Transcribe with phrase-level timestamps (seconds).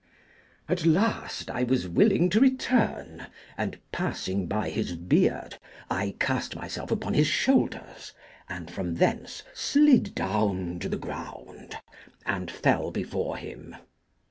[0.67, 5.59] At last I was willing to return, and, passing by his beard,
[5.91, 8.11] I cast myself upon his shoulders,
[8.49, 11.77] and from thence slid down to the ground,
[12.25, 13.75] and fell before him.